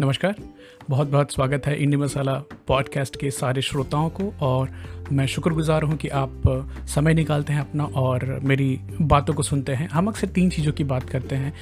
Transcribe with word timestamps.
नमस्कार। 0.00 0.34
बहुत 0.90 1.08
बहुत 1.08 1.32
स्वागत 1.32 1.66
है 1.66 1.82
इंडी 1.82 1.96
मसाला 1.96 2.32
पॉडकास्ट 2.66 3.16
के 3.16 3.30
सारे 3.30 3.62
श्रोताओं 3.62 4.10
को 4.10 4.32
और 4.40 4.70
मैं 5.12 5.26
शुक्रगुजार 5.26 5.82
हूँ 5.82 5.96
कि 5.96 6.08
आप 6.08 6.42
समय 6.88 7.14
निकालते 7.14 7.52
हैं 7.52 7.60
अपना 7.60 7.84
और 7.84 8.40
मेरी 8.42 8.80
बातों 9.00 9.34
को 9.34 9.42
सुनते 9.42 9.72
हैं। 9.72 9.88
हम 9.88 10.08
अक्सर 10.08 10.26
तीन 10.26 10.50
चीज़ों 10.50 10.72
की 10.72 10.84
बात 10.84 11.08
करते 11.10 11.36
हैं। 11.36 11.52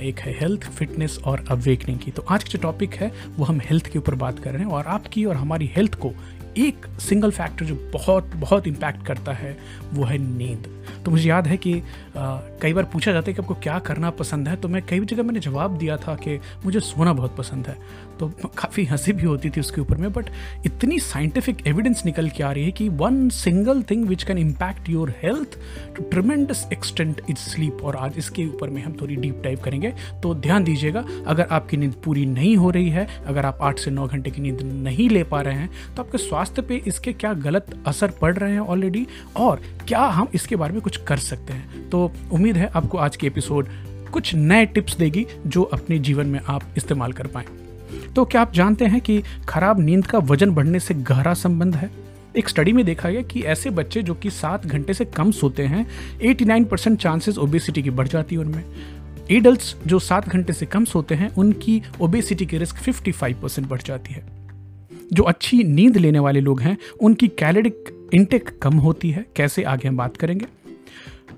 एक 0.00 0.18
है 0.18 0.38
हेल्थ 0.40 0.64
फिटनेस 0.70 1.18
और 1.24 1.44
अवेकनिंग 1.50 1.98
की। 1.98 2.10
तो 2.10 2.24
आज 2.30 2.44
का 2.44 2.50
जो 2.50 2.58
टॉपिक 2.58 2.94
है, 2.94 3.12
वो 3.36 3.44
हम 3.44 3.60
हेल्थ 3.64 3.86
के 3.86 3.98
ऊपर 3.98 4.14
बात 4.14 4.38
कर 4.38 4.50
रहे 4.50 4.62
हैं 4.62 4.70
और 4.70 4.86
आपकी 4.86 5.24
और 5.24 5.36
हमारी 5.36 5.70
हेल्थ 5.76 5.94
को 5.94 6.12
एक 6.58 6.86
सिंगल 7.00 7.30
फैक्टर 7.30 7.64
जो 7.64 7.90
बहुत 7.92 8.30
बहुत 8.36 8.66
इम्पैक्ट 8.66 9.06
करता 9.06 9.32
है 9.32 9.58
वो 9.92 10.04
है 10.04 10.18
नींद। 10.18 10.86
तो 11.04 11.10
मुझे 11.10 11.28
याद 11.28 11.46
है 11.46 11.56
कि 11.56 11.82
आ, 12.16 12.40
कई 12.62 12.72
बार 12.72 12.84
पूछा 12.84 13.12
जाता 13.12 13.30
है 13.30 13.34
कि 13.34 13.42
आपको 13.42 13.54
क्या 13.54 13.78
करना 13.78 14.10
पसंद 14.10 14.48
है 14.48 14.56
तो 14.56 14.68
मैं 14.68 14.82
कई 14.82 15.00
जगह 15.00 15.22
मैंने 15.22 15.40
जवाब 15.40 15.78
दिया 15.78 15.96
था 15.96 16.14
कि 16.14 16.40
मुझे 16.64 16.80
सोना 16.80 17.12
बहुत 17.12 17.36
पसंद 17.36 17.66
है। 17.66 17.76
तो 18.20 18.28
काफ़ी 18.28 18.84
हँसी 18.84 19.12
भी 19.12 19.22
होती 19.22 19.50
थी 19.50 19.60
उसके 19.60 19.80
ऊपर 19.80 19.96
में 19.96 20.12
बट 20.12 20.26
इतनी 20.66 20.98
साइंटिफिक 20.98 21.66
एविडेंस 21.66 22.02
निकल 22.06 22.28
के 22.28 22.42
आ 22.42 22.52
रही 22.52 22.64
है 22.64 22.72
कि 22.72 22.88
one 22.88 23.28
single 23.28 23.82
thing 23.82 24.06
which 24.06 24.22
can 24.22 24.38
impact 24.38 24.88
your 24.88 25.14
health 25.22 25.58
to 25.96 26.02
tremendous 26.02 26.68
extent 26.72 27.20
is 27.30 27.36
sleep 27.36 27.78
और 27.82 27.96
आज 27.96 28.12
इसके 28.18 28.46
ऊपर 28.46 28.70
में 28.70 28.82
हम 28.82 28.96
थोड़ी 29.00 29.16
डीप 29.16 29.40
टाइप 29.44 29.62
करेंगे 29.62 29.94
तो 30.22 30.34
ध्यान 30.34 30.64
दीजिएगा 30.64 31.04
अगर 31.26 31.46
आपकी 31.50 31.76
नींद 31.76 31.94
पूरी 32.04 32.26
नहीं 32.26 32.56
हो 32.56 32.70
रही 32.70 32.88
है 32.88 33.08
अगर 33.26 33.46
आप 33.46 33.58
आठ 33.62 33.78
से 33.78 33.90
नौ 33.90 34.06
घंटे 34.06 34.30
की 34.30 34.42
नींद 34.42 34.62
नहीं 34.62 35.10
ले 35.10 35.24
पा 35.24 35.40
रहे 35.40 35.54
हैं 35.54 35.70
तो 35.96 36.02
आपके 36.02 36.18
स्वास्थ्य 36.18 36.41
पे 36.50 36.82
इसके 36.86 37.12
क्या 37.12 37.32
गलत 37.32 37.66
असर 37.86 38.10
पड़ 38.10 38.36
रहे 38.36 38.52
हैं 38.52 38.60
ऑलरेडी 38.60 39.06
और 39.36 39.62
क्या 39.88 40.00
हम 40.00 40.28
इसके 40.34 40.56
बारे 40.56 40.72
में 40.72 40.82
कुछ 40.82 40.96
कर 40.96 41.16
सकते 41.16 41.52
हैं? 41.52 41.90
तो 41.90 42.12
उम्मीद 42.32 42.56
है 42.56 42.66
आपको 42.66 42.98
आज 42.98 43.16
की 43.16 43.26
एपिसोड 43.26 43.68
कुछ 44.12 44.34
नए 44.34 44.66
टिप्स 44.66 44.96
देगी 44.96 45.26
जो 45.46 45.62
अपने 45.62 45.98
जीवन 45.98 46.26
में 46.26 46.40
आप 46.48 46.62
इस्तेमाल 46.76 47.12
कर 47.12 47.26
पाएँ। 47.26 47.46
तो 48.16 48.24
क्या 48.24 48.40
आप 48.40 48.52
जानते 48.52 48.84
हैं 48.84 49.00
कि 49.00 49.22
खराब 49.48 49.80
नींद 49.80 50.06
का 50.06 50.18
वज़न 50.18 50.50
बढ़ने 50.50 50.80
से 50.80 50.94
गहरा 50.94 51.34
संबंध 51.34 51.76
है? 51.76 51.90
एक 52.36 52.48
स्टडी 52.48 52.72
में 52.72 52.84
देखा 52.84 53.10
गया 53.10 53.22
कि 53.22 53.42
ऐसे 53.42 53.70
बच्चे 53.70 54.02
जो 54.02 54.14
कि 54.14 54.30
सात 54.30 54.66
घंटे 54.66 54.94
से 54.94 55.04
कम 55.04 55.30
सोते 55.30 55.62
हैं 55.62 55.86
89 56.18 56.64
परसेंट 56.64 56.98
चांसेस 56.98 57.38
ओबेसिटी 57.38 57.82
की 57.82 57.90
बढ़ 57.90 58.08
जाती 58.08 58.34
है 58.34 58.40
उनमें। 58.40 58.64
एडल्ट 59.30 59.60
जो 59.86 59.98
सात 59.98 60.28
घंटे 60.28 60.52
से 60.52 60.66
कम 60.66 60.84
सोते 60.84 61.14
हैं, 61.14 61.34
उनकी 61.34 61.82
ओबेसिटी 62.00 62.46
की 62.46 62.58
रिस्क 62.58 62.76
55 62.76 63.34
परसेंट 63.42 63.68
बढ़ 63.68 63.82
जाती 63.82 64.14
है। 64.14 64.31
जो 65.12 65.22
अच्छी 65.22 65.62
नींद 65.64 65.96
लेने 65.96 66.18
वाले 66.18 66.40
लोग 66.40 66.60
हैं, 66.60 66.76
उनकी 67.00 67.28
कैलोरिक 67.28 68.10
इंटेक 68.14 68.50
कम 68.62 68.74
होती 68.78 69.10
है। 69.10 69.24
कैसे? 69.36 69.62
आगे 69.62 69.88
हम 69.88 69.96
बात 69.96 70.16
करेंगे। 70.16 70.46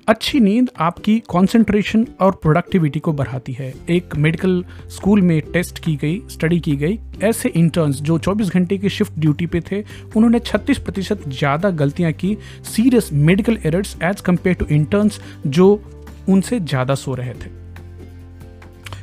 अच्छी 0.09 0.41
नींद 0.41 0.69
आपकी 0.79 1.19
कंसंट्रेशन 1.31 2.07
और 2.21 2.33
प्रोडक्टिविटी 2.33 3.01
को 3.01 3.13
बढ़ाती 3.13 3.53
है। 3.53 3.73
एक 3.91 4.17
मेडिकल 4.17 4.65
स्कूल 4.91 5.23
में 5.23 5.41
टेस्ट 5.53 5.79
की 5.79 5.95
गई 5.97 6.21
स्टडी 6.31 6.59
की 6.61 6.77
गई, 6.77 6.99
ऐसे 7.23 7.49
इंटर्न्स 7.49 8.01
जो 8.01 8.19
24 8.19 8.51
घंटे 8.51 8.79
की 8.79 8.89
शिफ्ट 8.89 9.19
ड्यूटी 9.19 9.47
पे 9.47 9.61
थे, 9.61 9.83
उन्होंने 10.17 10.39
36 10.39 10.79
प्रतिशत 10.79 11.29
ज़्यादा 11.29 11.71
गलतियाँ 11.73 12.13
की। 12.13 12.37
Serious 12.65 13.13
medical 13.13 13.59
errors 13.67 13.97
as 14.03 14.21
compared 14.21 14.57
to 14.57 14.67
interns 14.71 15.21
जो 15.47 15.83
उनसे 16.29 16.61
ज़्यादा 16.61 16.95
सो 16.95 17.15
रहे 17.15 17.35
थे। 17.35 17.51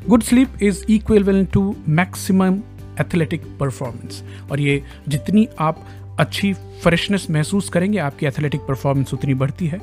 Good 0.08 0.24
sleep 0.24 0.64
is 0.64 0.84
equal 0.90 1.46
to 1.46 1.76
maximum 1.90 2.62
athletic 3.00 3.46
performance 3.60 4.24
और 4.52 4.60
ये 4.60 4.82
जितनी 5.08 5.48
आप 5.60 5.86
अच्छी 6.20 6.54
फ्रेशनेस 6.54 7.28
महसूस 7.32 7.70
करेंगे, 7.70 7.98
आपकी 8.00 8.26
एथलेटिक 8.26 8.62
परफॉर्मेंस 8.62 9.14
उतनी 9.14 9.34
बढ़ती 9.36 9.68
है। 9.68 9.80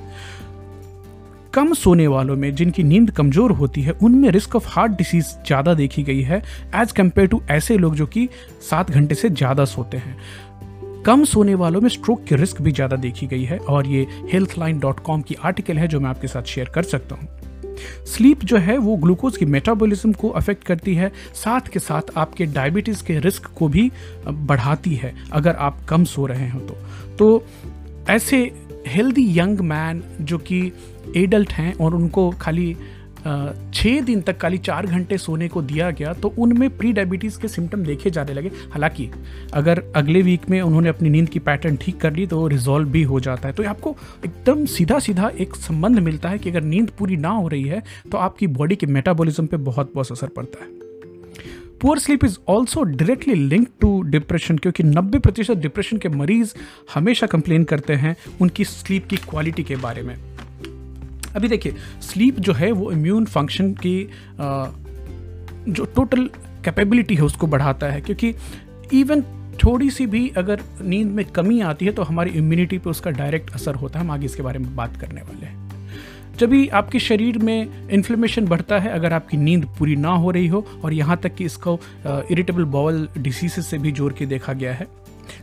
कम 1.54 1.72
सोने 1.74 2.06
वालों 2.06 2.36
में 2.36 2.54
जिनकी 2.54 2.82
नींद 2.82 3.10
कमज़ोर 3.10 3.52
होती 3.52 3.82
है, 3.82 3.92
उनमें 3.92 4.28
रिस्क 4.30 4.56
ऑफ़ 4.56 4.66
हार्ट 4.68 4.92
डिसीज 4.92 5.24
ज़्यादा 5.46 5.74
देखी 5.74 6.02
गई 6.02 6.20
है 6.22 6.42
एज 6.74 6.92
कंपेयर 6.92 7.28
टू 7.28 7.40
ऐसे 7.50 7.78
लोग 7.78 7.94
जो 7.94 8.06
कि 8.06 8.28
सात 8.70 8.90
घंटे 8.90 9.14
से 9.14 9.30
ज़्यादा 9.30 9.64
सोते 9.66 9.96
हैं। 9.96 10.16
कम 11.04 11.24
सोने 11.24 11.54
वालों 11.54 11.80
में 11.80 11.88
स्ट्रोक 11.88 12.24
की 12.24 12.36
रिस्क 12.36 12.60
भी 12.62 12.72
ज़्यादा 12.72 12.96
देखी 12.98 13.26
गई 13.26 13.44
है, 13.44 13.58
और 13.58 13.86
ये 13.86 14.06
हेल्थ 14.32 14.58
डॉट 14.58 15.00
कॉम 15.00 15.22
की 15.22 15.36
आर्टिकल 15.36 15.78
है 15.78 15.88
जो 15.88 16.00
मैं 16.00 16.10
आपके 16.10 16.28
साथ 16.28 16.42
शेयर 16.44 16.68
कर 16.68 16.82
सकता 16.84 17.14
हूँ। 17.14 17.28
स्लीप 18.06 18.44
जो 18.44 18.56
है 18.56 18.76
वो 18.78 18.96
ग्लूकोज 18.96 19.36
की 19.36 19.44
मेटाबॉलिज्म 19.46 20.12
को 20.12 20.28
अफेक्ट 20.30 20.64
करती 20.64 20.94
है, 20.94 21.12
साथ 21.34 21.68
के 21.68 21.78
साथ 21.78 22.16
आपके 22.16 22.46
डायबिटीज़ 22.46 23.04
के 23.04 23.18
रिस्क 23.18 23.46
को 23.56 23.68
भी 23.68 23.90
बढ़ाती 24.28 24.94
है, 24.94 25.14
अगर 25.32 25.56
आप 25.56 25.84
कम 25.88 26.04
सो 26.04 26.26
रहे 26.26 26.48
हो 26.48 26.60
तो। 26.60 26.76
तो 27.16 27.44
ऐसे 28.10 28.38
हेल्दी 28.86 29.26
यंग 29.38 29.60
मैन 29.60 30.02
जो 30.20 30.38
कि 30.38 30.60
एडल्ट 31.16 31.52
हैं 31.52 31.72
और 31.74 31.94
उनको 31.94 32.30
खाली 32.30 32.76
छः 33.74 34.00
दिन 34.00 34.20
तक 34.20 34.38
खाली 34.38 34.58
चार 34.58 34.86
घंटे 34.86 35.18
सोने 35.18 35.48
को 35.48 35.62
दिया 35.62 35.90
गया 35.90 36.12
तो 36.12 36.32
उनमें 36.38 36.76
प्री 36.78 36.92
डायबिटीज़ 36.92 37.38
के 37.38 37.48
सिम्टम 37.48 37.82
देखे 37.82 38.10
जाने 38.10 38.34
लगे। 38.34 38.48
हालाँकि, 38.48 39.08
अगर 39.54 39.82
अगले 39.96 40.22
वीक 40.22 40.48
में 40.50 40.60
उन्होंने 40.62 40.88
अपनी 40.88 41.10
नींद 41.10 41.28
की 41.28 41.38
पैटर्न 41.38 41.76
ठीक 41.76 42.00
कर 42.00 42.12
ली 42.12 42.26
तो 42.26 42.46
रिजॉल्व 42.46 42.88
भी 42.88 43.02
हो 43.02 43.20
जाता 43.20 43.48
है। 43.48 43.54
तो 43.54 43.64
आपको 43.64 43.96
एकदम 44.26 44.64
सीधा 44.66 44.98
सीधा 44.98 45.28
एक 45.28 45.56
संबंध 45.56 45.98
मिलता 45.98 46.28
है 46.28 46.38
कि 46.38 46.50
अगर 46.50 46.62
नींद 46.62 46.90
पूरी 46.98 47.16
ना 47.16 47.28
हो 47.28 47.48
रही 47.48 47.62
है 47.62 47.82
तो 48.12 48.18
आपकी 48.18 48.46
बॉडी 48.46 48.76
के 48.76 48.86
मेटाबॉलिज्म 48.86 49.46
पे 49.46 49.56
बहुत 49.56 49.92
बहुत 49.94 50.12
असर 50.12 50.26
पड़ता 50.26 50.64
है। 50.64 50.70
Poor 51.80 51.98
sleep 51.98 52.24
is 52.24 52.38
also 52.48 52.82
directly 52.82 53.34
link 53.34 53.68
to 53.80 54.02
depression 54.02 54.58
क्योंकि 54.58 54.82
90 54.82 55.18
प्रतिशत 55.18 55.56
डिप्रेशन 55.56 55.96
के 55.96 56.08
मरीज़ 56.08 56.54
हमेशा 56.94 57.26
कंप्लेन 57.26 57.64
करते 57.64 57.92
हैं 57.92 58.16
उनकी 58.40 58.64
स्लीप 58.64 59.06
की 59.06 59.16
क्वालिटी 59.16 59.62
के 59.62 59.76
बारे 59.76 60.02
में। 60.02 60.16
अभी 61.36 61.48
देखिए 61.48 61.74
स्लीप 62.02 62.38
जो 62.40 62.52
है 62.52 62.70
वो 62.72 62.90
इम्यून 62.92 63.24
फ़ंक्शन 63.26 63.72
की 63.76 63.96
जो 65.68 65.84
टोटल 65.86 66.28
कैपेबिलिटी 66.64 67.14
है 67.14 67.22
उसको 67.22 67.46
बढ़ाता 67.46 67.86
है। 67.86 68.00
क्योंकि 68.00 68.34
इवन 68.92 69.22
थोड़ी 69.64 69.90
सी 69.90 70.06
भी 70.06 70.28
अगर 70.36 70.60
नींद 70.82 71.08
में 71.08 71.24
कमी 71.26 71.60
आती 71.60 71.86
है 71.86 71.92
तो 71.92 72.02
हमारी 72.02 72.30
इम्यूनिटी 72.30 72.78
पे 72.78 72.90
उसका 72.90 73.10
डायरेक्ट 73.10 73.54
असर 73.54 73.74
होता 73.74 73.98
है। 73.98 74.04
हम 74.04 74.10
आगे 74.10 74.26
इसके 74.26 74.42
बारे 74.42 74.58
में 74.58 74.74
बात 74.76 74.96
करने 74.96 75.22
वाले 75.22 75.46
हैं। 75.46 75.66
जब 76.38 76.50
भी 76.50 76.66
आपके 76.70 76.98
शरीर 76.98 77.38
में 77.38 77.88
इन्फ्लेमेशन 77.90 78.46
बढ़ता 78.46 78.78
है, 78.78 78.90
अगर 78.90 79.12
आपकी 79.12 79.36
नींद 79.36 79.64
पूरी 79.78 79.96
ना 79.96 80.10
हो 80.10 80.30
रही 80.30 80.46
हो 80.46 80.64
और 80.84 80.92
यहाँ 80.92 81.16
तक 81.16 81.34
कि 81.34 81.44
इसको 81.44 81.78
इरिटेबल 82.06 82.64
बॉवल 82.66 83.08
डिसीज 83.18 83.58
से 83.60 83.78
भी 83.78 83.92
जोड़ 83.92 84.12
के 84.12 84.26
देखा 84.26 84.52
गया 84.52 84.74
है। 84.74 84.86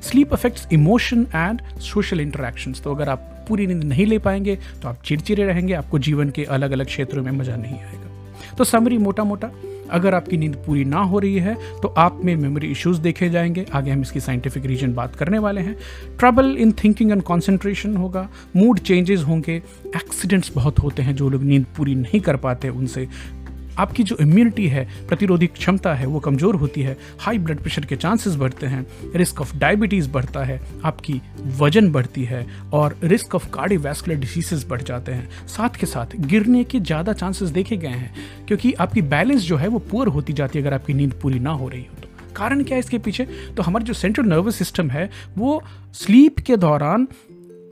Sleep 0.02 0.34
affects 0.34 0.68
emotion 0.74 1.26
and 1.36 1.62
social 1.84 2.20
interactions 2.20 2.82
तो 2.82 2.94
अगर 2.96 3.10
आप 3.10 3.32
पूरी 3.48 3.68
नींद 3.68 3.84
नहीं 3.84 4.06
ले 4.06 4.20
पाएँगे 4.20 4.58
तो 4.82 4.88
आप 4.88 5.02
चिड़चिड़े 5.06 5.44
रहेंगे, 5.44 5.74
आपको 5.74 6.00
जीवन 6.00 6.30
के 6.30 6.44
अलग 6.46 6.72
अलग 6.72 6.86
क्षेत्रों 6.86 7.24
में 7.24 7.32
मज़ा 7.32 7.56
नहीं 7.56 7.80
आएगा। 7.80 8.56
तो 8.58 8.64
समरी 8.64 8.98
मोटा 8.98 9.24
मोटा 9.24 9.52
अगर 9.92 10.14
आपकी 10.14 10.38
नींद 10.38 10.56
पूरी 10.66 10.84
ना 10.86 11.00
हो 11.00 11.20
रही 11.20 11.38
है 11.38 11.56
तो 11.82 11.88
आप 11.98 12.20
में 12.26 12.36
मेमोरी 12.36 12.68
इश्यूज़ 12.68 13.00
देखे 13.02 13.30
जाएँगे। 13.30 13.66
आगे 13.74 13.92
हम 13.92 14.02
इसकी 14.02 14.20
साइंटिफिक 14.20 14.66
रीजन 14.66 14.94
बात 14.94 15.16
करने 15.16 15.40
वाले 15.40 15.62
हैं। 15.62 15.76
Trouble 16.20 16.56
in 16.58 16.72
thinking 16.84 17.12
and 17.12 17.22
concentration 17.22 17.96
होगा 17.98 18.28
मूड 18.56 18.80
चेंजेस 18.80 19.24
होंगे 19.24 19.56
एक्सीडेंट्स 19.88 20.52
बहुत 20.56 20.80
होते 20.80 21.04
हैं 21.04 21.16
जो 21.16 21.30
लोग 21.30 21.44
नींद 21.44 21.66
पूरी 21.78 21.96
नहीं 21.96 22.22
कर 22.22 22.38
पाते, 22.38 22.70
उनसे 22.70 23.08
आपकी 23.78 24.04
जो 24.04 24.18
इम्यूनिटी 24.22 24.68
है, 24.68 24.88
प्रतिरोधी 25.08 25.48
क्षमता 25.50 25.94
है, 25.94 26.06
वो 26.06 26.20
कमज़ोर 26.20 26.56
होती 26.56 26.82
है 26.82 26.98
हाई 27.20 27.38
ब्लड 27.38 27.60
प्रेशर 27.60 27.86
के 27.86 27.96
चांसेस 27.96 28.36
बढ़ते 28.36 28.66
हैं 28.66 28.86
रिस्क 29.16 29.42
ऑफ़ 29.42 29.56
डायबिटीज़ 29.58 30.10
बढ़ता 30.10 30.44
है, 30.44 30.60
आपकी 30.86 31.22
वज़न 31.58 31.92
बढ़ती 31.92 32.24
है 32.24 32.46
और 32.74 32.98
रिस्क 33.04 33.36
ऑफ़ 33.36 33.50
कार्डियोवैस्कुलर 33.50 34.18
डिसीजेस 34.18 34.66
बढ़ 34.70 34.82
जाते 34.82 35.12
हैं। 35.12 35.48
साथ 35.48 35.80
के 35.80 35.86
साथ 35.86 36.16
गिरने 36.18 36.64
के 36.64 36.80
ज़्यादा 36.80 37.14
चांसेस 37.14 37.50
देखे 37.50 37.78
गए 37.78 37.88
हैं, 37.90 38.14
क्योंकि 38.48 38.74
आपकी 38.74 39.02
बैलेंस 39.04 39.42
जो 39.42 39.58
है 39.58 39.68
वो 39.68 39.80
पुअर 39.82 40.08
होती 40.08 40.34
जाती 40.34 40.60
है 40.60 40.66
अगर 40.66 40.74
आपकी 40.74 40.94
नींद 40.94 41.14
पूरी 41.22 41.40
ना 41.40 41.52
हो 41.52 41.68
रही 41.70 41.82
हो 41.82 42.02
तो। 42.02 42.34
कारण 42.36 42.64
क्या 42.64 42.76
है 42.76 42.80
इसके 42.80 42.98
पीछे? 42.98 43.26
तो 43.58 43.64
हमारा 43.64 43.86
जो 43.86 43.94
सेंट्रल 43.94 44.26
नर्वस 44.26 44.56
सिस्टम 44.56 44.90
है, 44.90 45.10
वो 45.38 45.62
स्लीप 45.94 46.40
के 46.40 46.58
दौरान 46.58 47.08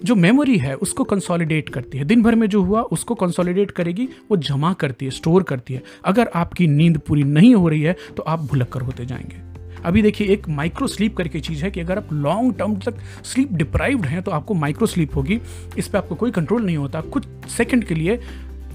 जो 0.03 0.15
मेमोरी 0.15 0.57
है, 0.57 0.75
उसको 0.75 1.03
कंसोलिडेट 1.03 1.69
करती 1.69 1.97
है। 1.97 2.03
दिन 2.03 2.23
भर 2.23 2.35
में 2.35 2.47
जो 2.47 2.61
हुआ, 2.61 2.81
उसको 2.81 3.15
कंसोलिडेट 3.15 3.71
करेगी, 3.71 4.09
वो 4.31 4.37
जमा 4.37 4.73
करती 4.73 5.05
है 5.05 5.11
स्टोर 5.11 5.43
करती 5.43 5.73
है। 5.73 5.83
अगर 6.05 6.29
आपकी 6.35 6.67
नींद 6.67 6.97
पूरी 6.97 7.23
नहीं 7.23 7.55
हो 7.55 7.69
रही 7.69 7.81
है 7.81 7.95
तो 8.17 8.23
आप 8.23 8.39
भुलक्कर 8.39 8.81
होते 8.81 9.05
जाएँगे। 9.05 9.53
अभी 9.85 10.01
देखिए, 10.01 10.27
एक 10.27 10.49
माइक्रो 10.49 10.87
स्लीप 10.87 11.17
करके 11.17 11.39
चीज़ 11.39 11.63
है 11.63 11.71
कि 11.71 11.79
अगर 11.79 11.97
आप 11.97 12.13
लॉन्ग 12.13 12.55
टर्म 12.57 12.75
तक 12.75 12.95
स्लीप 13.23 13.53
डिप्राइव्ड 13.53 14.05
हैं 14.05 14.21
तो 14.21 14.31
आपको 14.31 14.53
माइक्रो 14.53 14.87
स्लीप 14.87 15.15
होगी। 15.15 15.41
इस 15.77 15.87
पर 15.87 15.97
आपको 15.97 16.15
कोई 16.15 16.31
कंट्रोल 16.31 16.65
नहीं 16.65 16.77
होता। 16.77 17.01
कुछ 17.01 17.25
सेकंड 17.57 17.83
के 17.83 17.95
लिए 17.95 18.19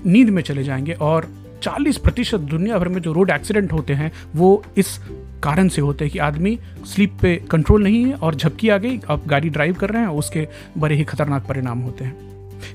नींद 0.06 0.28
में 0.30 0.42
चले 0.42 0.64
जाएँगे 0.64 0.92
और 0.92 1.28
40 1.62 1.96
प्रतिशत 1.96 2.40
दुनिया 2.40 2.78
भर 2.78 2.88
में 2.88 3.00
जो 3.02 3.12
रोड 3.12 3.30
एक्सीडेंट 3.30 3.72
होते 3.72 3.92
हैं, 3.92 4.12
वो 4.36 4.64
इस 4.76 5.00
कारण 5.42 5.68
से 5.68 5.80
होते 5.80 6.04
हैं 6.04 6.12
कि 6.12 6.18
आदमी 6.18 6.58
स्लीप 6.86 7.16
पे 7.22 7.34
कंट्रोल 7.50 7.82
नहीं 7.82 8.04
है 8.04 8.14
और 8.14 8.34
झपकी 8.34 8.68
आ 8.68 8.78
गई 8.78 9.00
आप 9.10 9.26
गाड़ी 9.26 9.50
ड्राइव 9.50 9.74
कर 9.74 9.90
रहे 9.90 10.02
हैं, 10.02 10.08
उसके 10.08 10.48
बड़े 10.78 10.94
ही 10.94 11.04
खतरनाक 11.04 11.46
परिणाम 11.46 11.78
होते 11.78 12.04
हैं। 12.04 12.16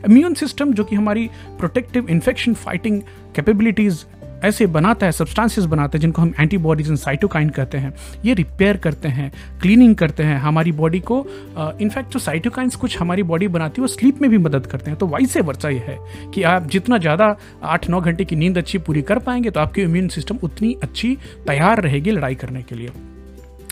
इम्यून 0.09 0.33
सिस्टम 0.33 0.73
जो 0.73 0.83
कि 0.83 0.95
हमारी 0.95 1.29
प्रोटेक्टिव 1.59 2.09
इन्फेक्शन 2.09 2.53
फाइटिंग 2.53 3.01
कैपेबिलिटीज़ 3.35 4.03
ऐसे 4.43 4.65
बनाता 4.67 5.05
है 5.05 5.11
सब्सटेंसेस 5.11 5.65
बनाता 5.65 5.97
है, 5.97 6.01
जिनको 6.01 6.21
हम 6.21 6.33
एंटीबॉडीज 6.39 6.87
एंड 6.89 6.97
साइटोकाइन 6.97 7.49
कहते 7.49 7.77
हैं। 7.77 7.93
ये 8.25 8.33
रिपेयर 8.33 8.77
करते 8.77 9.07
हैं 9.09 9.31
क्लीनिंग 9.61 9.95
करते 9.95 10.23
हैं। 10.23 10.37
हमारी 10.39 10.71
बॉडी 10.73 10.99
को 11.01 11.19
इनफैक्ट 11.81 12.13
जो 12.13 12.19
साइटोकाइंस 12.19 12.75
कुछ 12.75 12.97
हमारी 12.99 13.23
बॉडी 13.23 13.47
बनाती 13.49 13.81
है, 13.81 13.83
वो 13.83 13.87
स्लीप 13.89 14.21
में 14.21 14.29
भी 14.31 14.37
मदद 14.39 14.65
करते 14.65 14.91
हैं। 14.91 14.99
तो 14.99 15.07
वाई 15.07 15.25
से 15.25 15.41
वर्षा 15.41 15.69
ये 15.69 15.83
है 15.87 15.97
कि 16.33 16.43
आप 16.45 16.67
जितना 16.67 16.97
ज़्यादा 16.97 17.35
आठ 17.63 17.89
नौ 17.89 18.01
घंटे 18.01 18.25
की 18.25 18.35
नींद 18.35 18.57
अच्छी 18.57 18.77
पूरी 18.79 19.01
कर 19.03 19.19
पाएँगे 19.21 19.49
तो 19.49 19.59
आपकी 19.59 19.81
इम्यून 19.81 20.07
सिस्टम 20.09 20.37
उतनी 20.43 20.75
अच्छी 20.83 21.15
तैयार 21.47 21.81
रहेगी 21.81 22.11
लड़ाई 22.11 22.35
करने 22.35 22.61
के 22.63 22.75
लिए। 22.75 22.91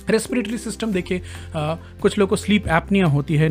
रेस्पिरेटरी 0.10 0.58
सिस्टम 0.58 0.92
देखिए 0.92 1.22
कुछ 1.56 2.18
लोगों 2.18 2.30
को 2.30 2.36
स्लीप 2.36 2.68
एपनिया 2.70 3.06
होती 3.08 3.36
है 3.36 3.50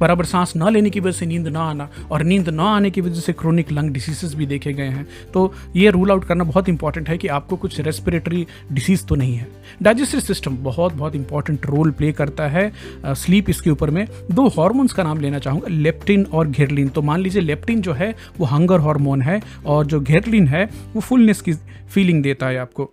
बराबर 0.00 0.24
सांस 0.24 0.54
ना 0.56 0.68
लेने 0.68 0.90
की 0.90 1.00
वजह 1.00 1.12
से 1.12 1.26
नींद 1.26 1.48
ना 1.48 1.60
आना 1.60 1.88
और 2.10 2.22
नींद 2.22 2.48
ना 2.48 2.64
आने 2.66 2.90
की 2.90 3.00
वजह 3.00 3.20
से 3.20 3.32
क्रोनिक 3.32 3.72
लंग 3.72 3.90
डिसीजेस 3.90 4.34
भी 4.34 4.46
देखे 4.46 4.72
गए 4.72 4.88
हैं। 4.88 5.06
तो 5.34 5.52
ये 5.76 5.90
रूल 5.90 6.10
आउट 6.10 6.24
करना 6.24 6.44
बहुत 6.44 6.68
इंपॉर्टेंट 6.68 7.08
है 7.08 7.18
कि 7.18 7.28
आपको 7.28 7.56
कुछ 7.56 7.78
रेस्पिरेटरी 7.80 8.46
डिसीज 8.72 9.06
तो 9.06 9.14
नहीं 9.14 9.34
है। 9.34 9.46
डाइजेस्टिव 9.82 10.20
सिस्टम 10.20 10.56
बहुत 10.62 10.92
बहुत 10.94 11.14
इंपॉर्टेंट 11.14 11.66
रोल 11.66 11.90
प्ले 11.90 12.12
करता 12.12 12.48
है 12.48 12.72
स्लीप 13.06 13.50
इसके 13.50 13.70
ऊपर 13.70 13.90
में। 13.90 14.06
दो 14.32 14.48
हॉर्मोन्स 14.48 14.92
का 14.92 15.02
नाम 15.02 15.20
लेना 15.20 15.38
चाहूँगा 15.38 15.68
लेप्टिन 15.70 16.24
और 16.24 16.48
घेरलिन 16.48 16.88
तो 16.88 17.02
मान 17.02 17.20
लीजिए 17.20 17.42
लेप्टिन 17.42 17.80
जो 17.80 17.92
है, 17.92 18.14
वो 18.38 18.46
हंगर 18.46 18.80
हार्मोन 18.80 19.22
है 19.22 19.40
और 19.66 19.86
जो 19.86 20.00
घेरलिन 20.00 20.48
है, 20.48 20.68
वो 20.94 21.00
फुलनेस 21.00 21.40
की 21.40 21.52
फीलिंग 21.88 22.22
देता 22.22 22.46
है 22.46 22.58
आपको। 22.58 22.90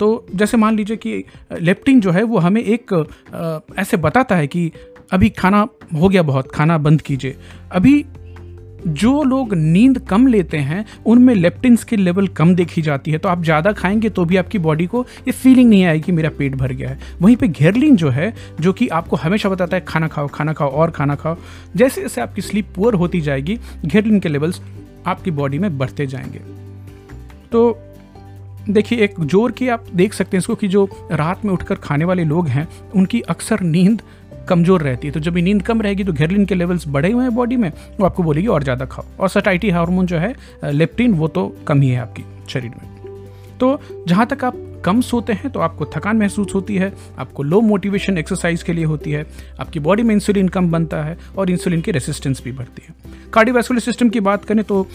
तो 0.00 0.26
जैसे 0.34 0.56
मान 0.56 0.76
लीजिए 0.76 0.96
कि 0.96 1.24
लेप्टिन 1.60 2.00
जो 2.00 2.10
है 2.10 2.22
वो 2.22 2.38
हमें 2.38 2.62
एक 2.62 2.92
ऐसे 3.78 3.96
बताता 3.98 4.36
है 4.36 4.46
कि 4.46 4.70
अभी 5.12 5.28
खाना 5.30 5.66
हो 5.94 6.08
गया 6.08 6.22
बहुत, 6.22 6.50
खाना 6.52 6.78
बंद 6.78 7.02
कीजिए। 7.02 7.36
अभी 7.72 8.04
जो 8.86 9.22
लोग 9.22 9.52
नींद 9.54 9.98
कम 9.98 10.26
लेते 10.26 10.56
हैं, 10.58 10.84
उनमें 11.06 11.34
लेप्टिन्स 11.34 11.84
की 11.84 11.96
लेवल 11.96 12.26
कम 12.30 12.54
देखी 12.54 12.82
जाती 12.82 13.10
है। 13.10 13.18
तो 13.18 13.28
आप 13.28 13.42
ज़्यादा 13.44 13.72
खाएँगे 13.72 14.08
तो 14.08 14.24
भी 14.24 14.36
आपकी 14.36 14.58
बॉडी 14.58 14.86
को 14.86 15.04
ये 15.28 15.32
फीलिंग 15.32 15.70
नहीं 15.70 15.84
आएगी 15.84 16.02
कि 16.02 16.12
मेरा 16.12 16.30
पेट 16.38 16.54
भर 16.54 16.72
गया 16.72 16.88
है। 16.90 16.98
वहीं 17.20 17.36
पे 17.36 17.48
घेरलिन 17.48 17.96
जो 17.96 18.10
है, 18.10 18.32
जो 18.60 18.72
कि 18.72 18.88
आपको 18.88 19.16
हमेशा 19.16 19.48
बताता 19.48 19.76
है, 19.76 19.84
खाना 19.88 20.08
खाओ 20.08 20.28
खाना 20.28 20.52
खाओ, 20.52 20.68
और 20.68 20.90
खाना 20.90 21.14
खाओ, 21.14 21.36
जैसे 21.76 22.02
जैसे 22.02 22.20
आपकी 22.20 22.42
स्लीप 22.42 22.72
पुअर 22.74 22.94
होती 22.94 23.20
जाएगी 23.20 23.58
घेरलिन 23.86 24.20
के 24.20 24.28
लेवल्स 24.28 24.60
आपकी 25.06 25.30
बॉडी 25.30 25.58
में 25.58 25.76
बढ़ते 25.78 26.06
जाएँगे। 26.06 26.38
तो 27.52 27.78
देखिए, 28.66 28.98
एक 28.98 29.14
ज़ोर 29.20 29.52
की 29.52 29.68
आप 29.68 29.86
देख 29.94 30.12
सकते 30.14 30.36
हैं 30.36 30.38
इसको 30.38 30.54
कि 30.54 30.68
जो 30.68 30.88
रात 31.12 31.44
में 31.44 31.52
उठकर 31.52 31.74
खाने 31.76 32.04
वाले 32.04 32.24
लोग 32.24 32.48
हैं, 32.48 32.66
उनकी 32.94 33.20
अक्सर 33.20 33.60
नींद 33.62 34.02
कमज़ोर 34.48 34.82
रहती 34.82 35.06
है। 35.06 35.12
तो 35.12 35.20
जब 35.20 35.36
नींद 35.36 35.62
कम 35.62 35.82
रहेगी 35.82 36.04
तो 36.04 36.12
घेरलिन 36.12 36.44
के 36.46 36.54
लेवल्स 36.54 36.86
बढ़े 36.88 37.10
हुए 37.12 37.22
हैं 37.22 37.34
बॉडी 37.34 37.56
में, 37.56 37.70
वो 38.00 38.06
आपको 38.06 38.22
बोलेगी, 38.22 38.46
और 38.46 38.62
ज़्यादा 38.62 38.84
खाओ। 38.86 39.04
और 39.20 39.28
सटाइटी 39.28 39.70
हार्मोन 39.70 40.06
जो 40.06 40.18
है 40.18 40.34
लेप्टिन 40.64 41.14
वो 41.14 41.28
तो 41.28 41.46
कम 41.66 41.80
ही 41.82 41.88
है 41.88 42.00
आपकी 42.00 42.24
शरीर 42.48 42.70
में। 42.72 43.58
तो 43.60 43.78
जहाँ 44.08 44.26
तक 44.26 44.44
आप 44.44 44.56
कम 44.84 45.00
सोते 45.00 45.32
हैं 45.32 45.50
तो 45.50 45.60
आपको 45.60 45.84
थकान 45.86 46.16
महसूस 46.16 46.54
होती 46.54 46.76
है, 46.76 46.92
आपको 47.18 47.42
लो 47.42 47.60
मोटिवेशन 47.62 48.18
एक्सरसाइज 48.18 48.62
के 48.62 48.72
लिए 48.72 48.84
होती 48.84 49.10
है, 49.10 49.24
आपकी 49.60 49.80
बॉडी 49.80 50.02
में 50.02 50.14
इंसुलिन 50.14 50.48
कम 50.48 50.70
बनता 50.70 51.02
है 51.02 51.16
और 51.36 51.50
इंसुलिन 51.50 51.80
की 51.80 51.90
रेसिस्टेंस 51.90 52.42
भी 52.44 52.52
बढ़ती 52.52 52.82
है। 52.88 52.94
कार्डियोवैस्कुलर 53.32 53.80
सिस्टम 53.80 54.08
की 54.08 54.20
बात 54.20 54.44
करें 54.44 54.62
तो 54.64 54.86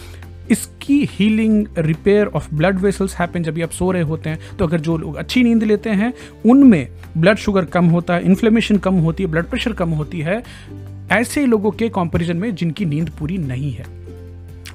इसकी 0.50 0.98
healing 1.12 1.66
repair 1.78 2.26
of 2.26 2.48
blood 2.54 2.78
vessels 2.78 3.14
happen 3.16 3.42
जब 3.42 3.58
आप 3.62 3.70
सो 3.70 3.90
रहे 3.90 4.02
होते 4.02 4.30
हैं 4.30 4.56
तो 4.58 4.66
अगर 4.66 4.80
जो 4.80 4.96
लोग 4.96 5.16
अच्छी 5.16 5.42
नींद 5.42 5.62
लेते 5.62 5.90
हैं, 5.90 6.12
उनमें 6.46 6.88
ब्लड 7.18 7.36
शुगर 7.36 7.64
कम 7.64 7.86
होता 7.86 8.14
है 8.14 8.24
इन्फ्लेमेशन 8.24 8.78
कम 8.78 8.94
होती 8.94 9.22
है 9.22 9.30
ब्लड 9.30 9.44
प्रेशर 9.44 9.72
कम 9.72 9.90
होती 9.90 10.20
है, 10.20 10.42
ऐसे 11.12 11.46
लोगों 11.46 11.70
के 11.70 11.88
कॉम्पेरिजन 11.88 12.36
में 12.36 12.54
जिनकी 12.54 12.84
नींद 12.84 13.10
पूरी 13.10 13.38
नहीं 13.38 13.72
है। 13.72 13.99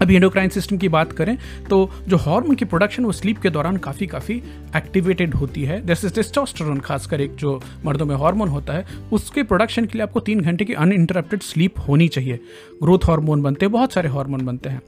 अभी 0.01 0.15
एंडोक्राइन 0.15 0.49
सिस्टम 0.49 0.77
की 0.77 0.89
बात 0.89 1.11
करें 1.11 1.37
तो 1.69 1.89
जो 2.07 2.17
हार्मोन 2.17 2.55
की 2.55 2.65
प्रोडक्शन 2.65 3.05
वो 3.05 3.11
स्लीप 3.11 3.37
के 3.37 3.49
दौरान 3.49 3.77
काफ़ी 3.77 4.07
काफ़ी 4.07 4.41
एक्टिवेटेड 4.75 5.33
होती 5.33 5.63
है। 5.63 5.85
जैसे 5.85 6.09
टेस्टोस्टेरोन 6.09 6.79
खासकर 6.79 7.21
एक 7.21 7.35
जो 7.35 7.59
मर्दों 7.85 8.05
में 8.05 8.15
हार्मोन 8.15 8.49
होता 8.49 8.73
है, 8.73 8.85
उसके 9.13 9.43
प्रोडक्शन 9.43 9.85
के 9.85 9.97
लिए 9.97 10.03
आपको 10.03 10.19
तीन 10.19 10.41
घंटे 10.41 10.65
की 10.65 10.73
अनइंटरप्टेड 10.75 11.41
स्लीप 11.41 11.79
होनी 11.87 12.07
चाहिए। 12.07 12.39
ग्रोथ 12.83 13.05
हार्मोन 13.05 13.41
बनते 13.41 13.65
हैं, 13.65 13.71
बहुत 13.71 13.93
सारे 13.93 14.09
हार्मोन 14.09 14.45
बनते 14.45 14.69
हैं। 14.69 14.81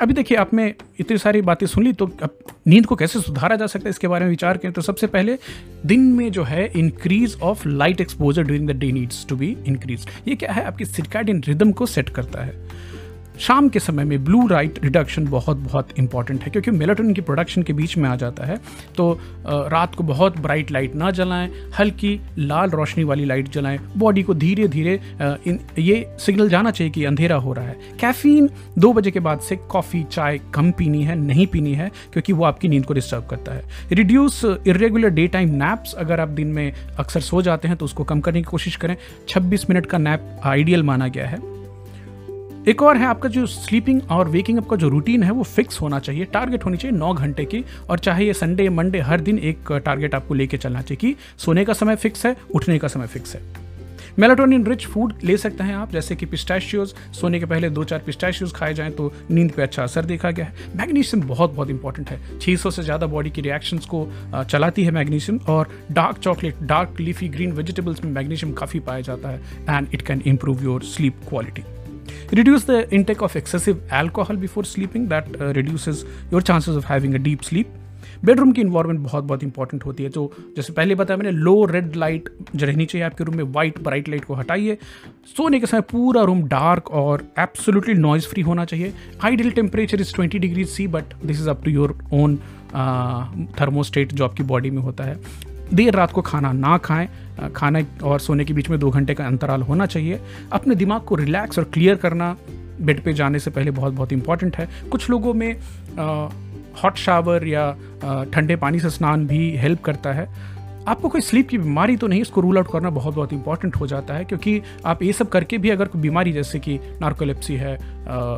अभी 0.00 0.14
देखिए 0.14 0.38
आप 0.38 0.54
में 0.54 0.74
इतनी 1.00 1.18
सारी 1.18 1.40
बातें 1.42 1.66
सुन 1.66 1.84
ली 1.84 1.92
तो 1.92 2.06
अब 2.22 2.38
नींद 2.66 2.86
को 2.86 2.96
कैसे 2.96 3.20
सुधारा 3.20 3.56
जा 3.56 3.66
सकता 3.66 3.84
है, 3.84 3.90
इसके 3.90 4.08
बारे 4.08 4.24
में 4.24 4.30
विचार 4.30 4.56
करें। 4.56 4.72
तो 4.72 4.82
सबसे 4.82 5.06
पहले, 5.06 5.38
दिन 5.86 6.00
में 6.12 6.30
जो 6.32 6.44
है 6.44 6.66
increase 6.76 7.36
of 7.42 7.68
light 7.68 8.00
exposure 8.00 8.42
during 8.42 8.68
the 8.68 8.76
day 8.76 8.90
needs 8.92 9.26
to 9.28 9.36
be 9.36 9.56
increase 9.66 10.06
ये 10.28 10.34
क्या 10.34 10.52
है? 10.52 10.64
आपकी 10.64 10.84
सिरकाइडियन 10.84 11.42
रिदम 11.48 11.72
को 11.72 11.86
सेट 11.86 12.08
करता 12.08 12.44
है। 12.44 12.54
शाम 13.38 13.68
के 13.68 13.80
समय 13.80 14.04
में 14.04 14.24
ब्लू 14.24 14.46
लाइट 14.48 14.78
रिडक्शन 14.84 15.26
बहुत 15.26 15.56
बहुत 15.56 15.88
इंपॉर्टेंट 15.98 16.42
है, 16.42 16.50
क्योंकि 16.50 16.70
मेलाटोनिन 16.70 17.14
की 17.14 17.20
प्रोडक्शन 17.20 17.62
के 17.62 17.72
बीच 17.72 17.96
में 17.96 18.08
आ 18.10 18.14
जाता 18.16 18.44
है। 18.46 18.56
तो 18.96 19.12
रात 19.46 19.94
को 19.94 20.04
बहुत 20.04 20.38
ब्राइट 20.40 20.70
लाइट 20.70 20.94
ना 20.94 21.10
जलाएँ, 21.10 21.48
हल्की 21.78 22.20
लाल 22.38 22.70
रोशनी 22.70 23.04
वाली 23.04 23.24
लाइट 23.24 23.48
जलाएँ 23.48 23.78
बॉडी 23.96 24.22
को 24.22 24.34
धीरे 24.34 24.68
धीरे 24.68 25.00
ये 25.78 26.16
सिग्नल 26.20 26.48
जाना 26.48 26.70
चाहिए 26.70 26.92
कि 26.92 27.04
अंधेरा 27.04 27.36
हो 27.36 27.52
रहा 27.52 27.64
है। 27.64 27.76
कैफीन 28.00 28.48
दो 28.78 28.92
बजे 28.92 29.10
के 29.10 29.20
बाद 29.20 29.40
से 29.40 29.56
कॉफ़ी 29.56 30.02
चाय 30.04 30.38
कम 30.54 30.70
पीनी 30.70 31.02
है, 31.02 31.16
नहीं 31.16 31.46
पीनी 31.46 31.74
है, 31.74 31.90
क्योंकि 32.12 32.32
वो 32.32 32.44
आपकी 32.44 32.68
नींद 32.68 32.84
को 32.86 32.94
डिस्टर्ब 32.94 33.26
करता 33.30 33.54
है। 33.54 33.62
Reduce 33.92 34.44
irregular 34.44 35.08
day 35.10 35.26
time 35.28 35.54
naps 35.54 35.94
अगर 35.94 36.20
आप 36.20 36.28
दिन 36.30 36.48
में 36.48 36.72
अक्सर 36.98 37.20
सो 37.22 37.42
जाते 37.42 37.68
हैं 37.68 37.76
तो 37.76 37.84
उसको 37.84 38.04
कम 38.04 38.20
करने 38.20 38.38
की 38.38 38.50
कोशिश 38.50 38.76
करें। 38.76 38.96
26 39.28 39.68
मिनट 39.70 39.86
का 39.86 39.98
नैप 39.98 40.40
आइडियल 40.44 40.82
माना 40.82 41.08
गया 41.08 41.26
है। 41.26 41.38
एक 42.68 42.82
और 42.82 42.96
है, 42.96 43.04
आपका 43.06 43.28
जो 43.28 43.44
स्लीपिंग 43.46 44.00
और 44.10 44.28
वेकिंग 44.28 44.58
अप 44.58 44.68
का 44.68 44.76
जो 44.76 44.88
रूटीन 44.88 45.22
है, 45.22 45.30
वो 45.30 45.42
फिक्स 45.44 45.80
होना 45.80 45.98
चाहिए। 45.98 46.24
टारगेट 46.24 46.64
होनी 46.64 46.76
चाहिए 46.76 46.96
नौ 46.96 47.12
घंटे 47.14 47.44
की, 47.44 47.62
और 47.90 47.98
चाहे 47.98 48.26
ये 48.26 48.34
संडे 48.34 48.68
मंडे 48.68 49.00
हर 49.00 49.20
दिन 49.20 49.38
एक 49.40 49.72
टारगेट 49.74 50.14
आपको 50.14 50.34
लेके 50.34 50.56
चलना 50.56 50.82
चाहिए 50.82 50.96
कि 50.98 51.14
सोने 51.38 51.64
का 51.64 51.72
समय 51.72 51.96
फिक्स 51.96 52.24
है, 52.26 52.36
उठने 52.50 52.78
का 52.78 52.88
समय 52.88 53.06
फिक्स 53.06 53.34
है। 53.34 53.42
मेलाटोनिन 54.18 54.64
रिच 54.66 54.86
फ़ूड 54.86 55.12
ले 55.24 55.36
सकते 55.36 55.64
हैं 55.64 55.74
आप, 55.74 55.92
जैसे 55.92 56.16
कि 56.16 56.26
पिस्टैशियोज 56.26 56.94
सोने 57.20 57.40
के 57.40 57.46
पहले 57.46 57.70
दो 57.70 57.84
चार 57.84 58.02
पिस्टैशियोज 58.06 58.52
खाए 58.52 58.74
जाएँ 58.74 58.90
तो 58.92 59.12
नींद 59.30 59.52
पे 59.52 59.62
अच्छा 59.62 59.82
असर 59.82 60.04
देखा 60.04 60.30
गया 60.30 60.46
है। 60.46 60.76
मैग्नीशियम 60.76 61.26
बहुत 61.28 61.54
बहुत 61.54 61.70
इंपॉर्टेंट 61.70 62.10
है। 62.10 62.20
600 62.38 62.70
से 62.70 62.82
ज़्यादा 62.82 63.06
बॉडी 63.06 63.30
की 63.30 63.42
रिएक्शंस 63.42 63.86
को 63.86 64.06
चलाती 64.44 64.84
है 64.84 64.90
मैग्नीशियम 64.92 65.40
और 65.48 65.78
dark 65.92 66.18
chocolate 66.18 66.62
dark 66.64 67.00
leafy 67.00 67.28
green 67.28 67.52
vegetables 67.52 68.04
में 68.04 68.12
मैग्नीशियम 68.12 68.52
काफ़ी 68.54 68.80
पाया 68.80 69.00
जाता 69.02 69.28
है 69.28 69.40
and 69.70 69.94
it 69.94 70.02
can 70.02 70.22
improve 70.26 70.64
your 70.64 70.82
sleep 70.86 71.20
quality 71.28 71.62
reduce 72.38 72.64
the 72.64 72.82
intake 72.98 73.22
of 73.28 73.34
excessive 73.40 73.80
alcohol 74.02 74.36
before 74.44 74.64
sleeping 74.74 75.08
that 75.14 75.32
uh, 75.40 75.52
reduces 75.60 76.04
your 76.34 76.42
chances 76.50 76.82
of 76.82 76.92
having 76.92 77.18
a 77.20 77.24
deep 77.30 77.50
sleep. 77.50 77.80
Bedroom 78.24 78.52
की 78.52 78.60
environment 78.60 79.00
बहुत 79.00 79.24
बहुत 79.24 79.42
important 79.42 79.84
होती 79.86 80.02
है 80.02 80.10
तो 80.10 80.22
जैसे 80.56 80.72
पहले 80.72 80.94
बताया 80.94 81.16
मैंने 81.18 81.30
लो 81.38 81.64
रेड 81.64 81.96
लाइट 81.96 82.28
जो 82.56 82.66
रहनी 82.66 82.86
चाहिए 82.86 83.04
आपके 83.06 83.24
रूम 83.24 83.36
में 83.36 83.44
वाइट 83.52 83.78
ब्राइट 83.84 84.08
लाइट 84.08 84.24
को 84.24 84.34
हटाइए। 84.34 84.76
सोने 85.36 85.60
के 85.60 85.66
समय 85.66 85.80
पूरा 85.90 86.22
रूम 86.22 86.42
डार्क 86.48 86.90
और 87.02 87.24
एब्सोल्युटली 87.38 87.94
नॉइज़ 87.94 88.28
फ्री 88.28 88.42
होना 88.42 88.64
चाहिए। 88.64 88.92
Ideal 89.24 89.50
temperature 89.60 90.00
is 90.00 90.14
twenty 90.14 90.38
degree 90.38 90.64
C 90.64 90.86
but 90.88 91.14
this 91.24 91.40
is 91.40 91.50
up 91.50 91.64
to 91.64 91.70
your 91.70 91.98
own 92.12 92.36
thermostat 93.60 94.12
जो 94.12 94.24
आपकी 94.24 94.42
बॉडी 94.42 94.70
में 94.70 94.82
होता 94.82 95.04
है। 95.04 95.18
देर 95.72 95.94
रात 95.94 96.12
को 96.12 96.22
खाना 96.22 96.52
ना 96.52 96.76
खाएँ। 96.78 97.08
खाने 97.54 97.84
और 98.04 98.20
सोने 98.20 98.44
के 98.44 98.52
बीच 98.54 98.68
में 98.70 98.78
दो 98.80 98.90
घंटे 98.90 99.14
का 99.14 99.26
अंतराल 99.26 99.62
होना 99.62 99.86
चाहिए। 99.86 100.20
अपने 100.52 100.74
दिमाग 100.74 101.00
को 101.00 101.14
रिलैक्स 101.14 101.58
और 101.58 101.64
क्लियर 101.64 101.96
करना 101.96 102.36
बेड 102.80 103.02
पे 103.04 103.12
जाने 103.12 103.38
से 103.38 103.50
पहले 103.50 103.70
बहुत 103.70 103.92
बहुत 103.92 104.12
इंपॉर्टेंट 104.12 104.56
है। 104.56 104.68
कुछ 104.90 105.08
लोगों 105.10 105.34
में 105.34 105.52
हॉट 106.74 106.96
शावर 106.96 107.46
या 107.46 107.70
ठंडे 108.32 108.56
पानी 108.56 108.80
से 108.80 108.90
स्नान 108.90 109.26
भी 109.26 109.56
हेल्प 109.56 109.82
करता 109.82 110.12
है। 110.12 110.28
आपको 110.88 111.08
कोई 111.08 111.20
स्लीप 111.20 111.48
की 111.48 111.58
बीमारी 111.58 111.96
तो 111.96 112.06
नहीं, 112.06 112.20
इसको 112.20 112.40
रूल 112.40 112.58
आउट 112.58 112.70
करना 112.72 112.90
बहुत 112.90 113.14
बहुत 113.14 113.32
इंपॉर्टेंट 113.32 113.76
हो 113.76 113.86
जाता 113.86 114.14
है। 114.14 114.24
क्योंकि 114.24 114.60
आप 114.86 115.02
ये 115.02 115.12
सब 115.12 115.28
करके 115.28 115.58
भी 115.58 115.70
अगर 115.70 115.88
कोई 115.88 116.02
बीमारी, 116.02 116.32
जैसे 116.32 116.58
कि 116.58 116.78
नार्कोलेप्सी 117.00 117.54
है 117.54 117.76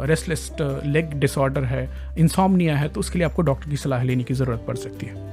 रेस्टलेस 0.06 0.50
लेग 0.60 1.14
डिसऑर्डर 1.14 1.64
है 1.64 1.88
इंसॉमनिया 2.18 2.76
है 2.76 2.88
तो 2.88 3.00
उसके 3.00 3.18
लिए 3.18 3.26
आपको 3.26 3.42
डॉक्टर 3.42 3.70
की 3.70 3.76
सलाह 3.76 4.02
लेने 4.02 4.24
की 4.24 4.34
ज़रूरत 4.34 4.64
पड़ 4.68 4.76
सकती 4.76 5.06
है। 5.06 5.25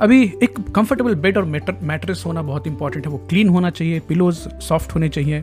अभी 0.00 0.22
एक 0.42 0.58
कंफर्टेबल 0.74 1.14
बेड 1.14 1.38
और 1.38 1.44
मैट्रेस 1.44 2.22
होना 2.26 2.42
बहुत 2.42 2.66
इंपॉर्टेंट 2.66 3.06
है। 3.06 3.12
वो 3.12 3.18
क्लीन 3.30 3.48
होना 3.48 3.70
चाहिए 3.70 4.00
पिलोज 4.00 4.36
सॉफ्ट 4.62 4.94
होने 4.94 5.08
चाहिए। 5.08 5.38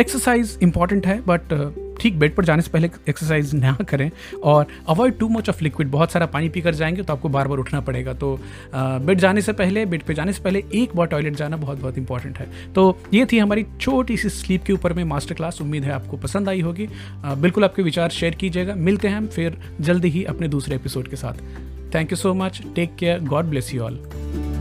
एक्सरसाइज 0.00 0.58
इंपॉर्टेंट 0.62 1.06
है 1.06 1.20
बट 1.26 1.52
ठीक 2.00 2.18
बेड 2.18 2.34
पर 2.34 2.44
जाने 2.44 2.62
से 2.62 2.70
पहले 2.70 2.90
एक्सरसाइज 3.08 3.54
ना 3.54 3.76
करें 3.88 4.10
और 4.44 4.66
avoid 4.88 5.18
too 5.18 5.28
much 5.28 5.48
of 5.48 5.62
liquid 5.64 5.90
बहुत 5.90 6.12
सारा 6.12 6.26
पानी 6.26 6.48
पीकर 6.48 6.74
जाएँगे 6.74 7.02
तो 7.02 7.12
आपको 7.12 7.28
बार 7.28 7.48
बार 7.48 7.58
उठना 7.58 7.80
पड़ेगा। 7.80 8.12
तो 8.14 8.38
बेड 8.74 9.18
जाने 9.18 9.40
से 9.40 9.52
पहले 9.52 9.86
बेड 9.86 10.02
पे 10.02 10.14
जाने 10.14 10.32
से 10.32 10.42
पहले 10.42 10.64
एक 10.74 10.96
बार 10.96 11.06
टॉयलेट 11.06 11.36
जाना 11.36 11.56
बहुत 11.56 11.80
बहुत 11.80 11.98
इंपॉर्टेंट 11.98 12.38
है। 12.38 12.46
तो 12.74 12.98
ये 13.14 13.26
थी 13.32 13.38
हमारी 13.38 13.66
छोटी 13.80 14.16
सी 14.16 14.28
स्लीप 14.30 14.64
के 14.64 14.72
ऊपर 14.72 14.92
में 14.92 15.04
मास्टर 15.04 15.34
क्लास 15.34 15.60
उम्मीद 15.60 15.84
है 15.84 15.92
आपको 15.92 16.16
पसंद 16.16 16.48
आई 16.48 16.60
होगी। 16.60 16.88
बिल्कुल 17.26 17.64
आपके 17.64 17.82
विचार 17.82 18.10
शेयर 18.10 18.34
कीजिएगा। 18.34 18.74
मिलते 18.74 19.08
हैं 19.08 19.16
हम 19.16 19.26
फिर 19.28 19.58
जल्दी 19.80 20.08
ही 20.08 20.24
अपने 20.24 20.48
दूसरे 20.48 20.76
एपिसोड 20.76 21.08
के 21.08 21.16
साथ। 21.16 21.67
Thank 21.90 22.10
you 22.10 22.16
so 22.16 22.34
much. 22.34 22.62
Take 22.74 22.96
care. 22.96 23.18
God 23.18 23.50
bless 23.50 23.72
you 23.72 23.84
all. 23.84 24.57